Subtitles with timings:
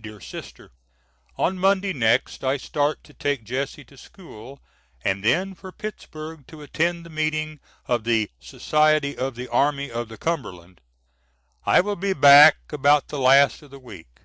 [0.00, 0.72] DEAR SISTER:
[1.38, 4.58] On Monday next I start to take Jesse to school,
[5.04, 10.08] and then for Pittsburgh to attend the meeting of the "Society of the Army of
[10.08, 10.80] the Cumberland."
[11.64, 14.22] I will be back about the last of the week.